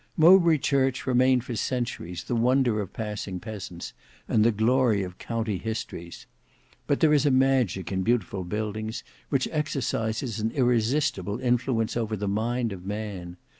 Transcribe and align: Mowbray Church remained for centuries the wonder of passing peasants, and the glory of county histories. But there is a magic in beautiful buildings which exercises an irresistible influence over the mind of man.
Mowbray 0.17 0.57
Church 0.57 1.05
remained 1.05 1.43
for 1.43 1.55
centuries 1.55 2.23
the 2.23 2.33
wonder 2.35 2.81
of 2.81 2.91
passing 2.91 3.39
peasants, 3.39 3.93
and 4.27 4.43
the 4.43 4.51
glory 4.51 5.03
of 5.03 5.19
county 5.19 5.59
histories. 5.59 6.25
But 6.87 7.01
there 7.01 7.13
is 7.13 7.27
a 7.27 7.29
magic 7.29 7.91
in 7.91 8.01
beautiful 8.01 8.43
buildings 8.43 9.03
which 9.29 9.47
exercises 9.51 10.39
an 10.39 10.49
irresistible 10.55 11.39
influence 11.39 11.95
over 11.95 12.17
the 12.17 12.27
mind 12.27 12.73
of 12.73 12.83
man. 12.83 13.37